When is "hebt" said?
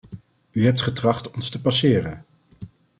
0.65-0.81